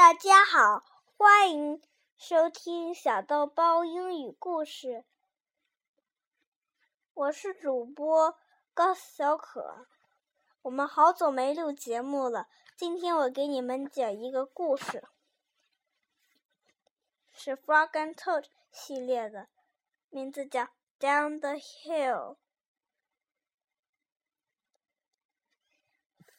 [0.00, 0.82] 大家好，
[1.18, 1.82] 欢迎
[2.16, 5.04] 收听小豆包英语故事。
[7.12, 8.34] 我是主播
[8.72, 9.86] 高小可。
[10.62, 15.06] 我们好久没录节目了，今天我给你们讲一个故事，
[17.30, 19.48] 是《Frog and Toad》系列的，
[20.08, 20.62] 名字叫
[20.98, 22.36] 《Down the Hill》。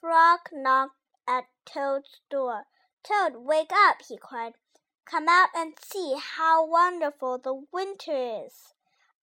[0.00, 0.94] Frog knocked
[1.26, 2.64] at Toad's door.
[3.02, 4.02] Toad, wake up!
[4.06, 4.54] he cried.
[5.04, 8.74] Come out and see how wonderful the winter is.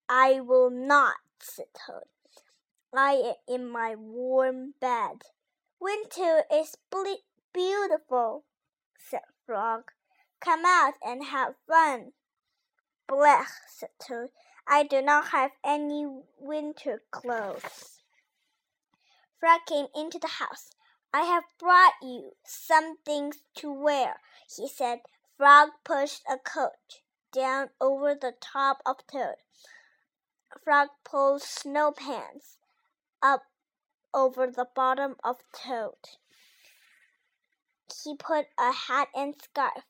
[0.10, 2.04] I will not, said Toad.
[2.94, 5.24] I am in my warm bed.
[5.80, 6.76] Winter is
[7.54, 8.46] beautiful,
[8.98, 9.92] said Frog.
[10.40, 12.14] Come out and have fun.
[13.08, 14.30] Blech, said Toad.
[14.68, 16.06] I do not have any
[16.40, 18.02] winter clothes.
[19.40, 20.72] Frog came into the house.
[21.14, 24.20] I have brought you some things to wear,
[24.56, 25.00] he said.
[25.38, 29.36] Frog pushed a coat down over the top of Toad.
[30.64, 32.58] Frog pulled snow pants
[33.22, 33.44] up
[34.14, 35.94] over the bottom of Toad.
[38.04, 39.86] He put a hat and scarf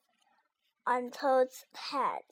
[0.86, 2.22] on Toad's head.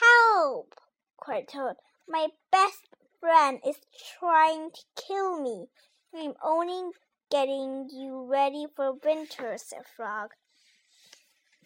[0.00, 0.74] Help!
[1.16, 1.76] cried Toad.
[2.08, 2.88] My best
[3.20, 3.76] friend is
[4.18, 5.68] trying to kill me.
[6.14, 6.92] I'm only
[7.30, 10.30] getting you ready for winter, said Frog.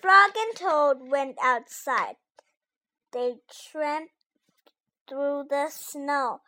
[0.01, 2.17] Frog and Toad went outside.
[3.13, 3.37] They
[3.71, 4.13] tramped
[5.09, 6.41] through the snow.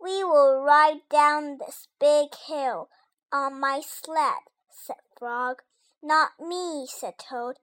[0.00, 2.88] We will ride down this big hill
[3.32, 5.62] on my sled, said Frog.
[6.02, 7.56] Not me, said Toad.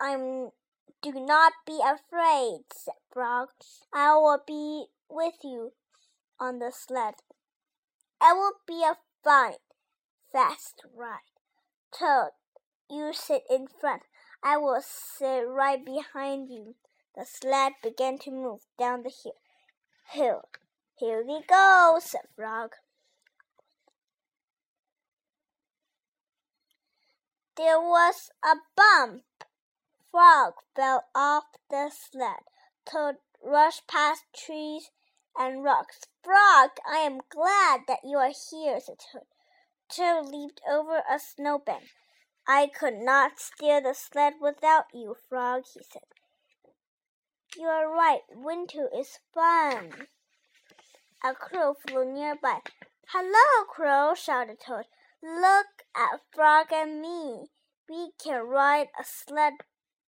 [0.00, 0.50] I'm
[1.02, 3.48] do not be afraid, said Frog.
[3.92, 5.72] I will be with you
[6.40, 7.14] on the sled.
[8.20, 9.54] I will be a fine
[10.34, 11.18] fast ride.
[11.96, 12.30] Toad,
[12.90, 14.02] you sit in front.
[14.42, 16.74] I will sit right behind you.
[17.16, 19.36] The sled began to move down the hill.
[20.10, 20.42] Hill.
[20.96, 22.72] Here we go, said Frog.
[27.56, 29.22] There was a bump.
[30.10, 32.42] Frog fell off the sled.
[32.84, 34.90] Toad rushed past trees
[35.38, 36.00] and rocks.
[36.22, 39.22] Frog, I am glad that you are here, said Toad.
[39.88, 41.90] Toad leaped over a snowbank.
[42.46, 46.02] I could not steer the sled without you, Frog, he said.
[47.56, 48.22] You are right.
[48.34, 50.08] Winter is fun.
[51.24, 52.60] A crow flew nearby.
[53.08, 54.86] Hello, Crow, shouted Toad.
[55.22, 57.46] Look at Frog and me.
[57.88, 59.54] We can ride a sled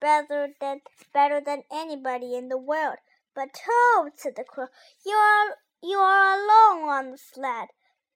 [0.00, 0.80] better than
[1.12, 2.96] better than anybody in the world.
[3.36, 4.68] But Toad, said the crow,
[5.04, 7.68] you are you are alone on the sled.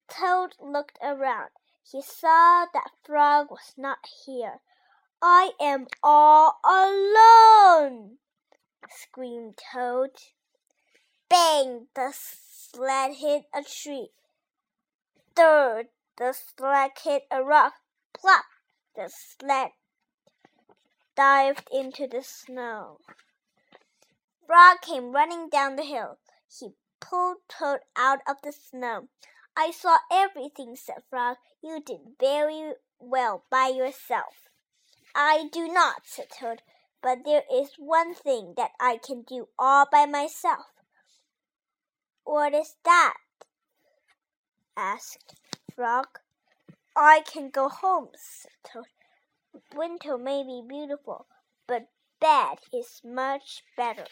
[0.09, 1.51] Toad looked around.
[1.85, 4.63] He saw that Frog was not here.
[5.21, 8.17] I am all alone!
[8.89, 10.13] screamed Toad.
[11.29, 11.89] Bang!
[11.95, 14.13] The sled hit a tree.
[15.37, 17.75] Third, the sled hit a rock.
[18.15, 18.47] Plop!
[18.97, 19.73] The sled
[21.15, 23.01] dived into the snow.
[24.51, 26.19] Frog came running down the hill.
[26.49, 29.07] He pulled Toad out of the snow.
[29.57, 31.37] I saw everything, said Frog.
[31.63, 34.51] You did very well by yourself.
[35.15, 36.63] I do not, said Toad,
[37.01, 40.67] but there is one thing that I can do all by myself.
[42.25, 43.19] What is that?
[44.77, 45.37] asked
[45.77, 46.19] Frog.
[46.97, 48.87] I can go home, said Toad.
[49.77, 51.29] Winter may be beautiful,
[51.69, 51.87] but
[52.21, 54.07] bed is much better.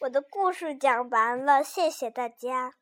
[0.00, 2.72] 我的故事讲完了，谢谢大家。